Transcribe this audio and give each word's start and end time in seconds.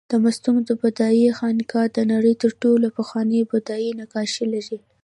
د 0.11 0.13
مستونګ 0.23 0.59
د 0.65 0.71
بودایي 0.81 1.27
خانقاه 1.39 1.87
د 1.95 1.97
نړۍ 2.13 2.33
تر 2.43 2.51
ټولو 2.61 2.87
پخواني 2.97 3.41
بودایي 3.51 3.89
نقاشي 3.99 4.45
لري 4.53 4.77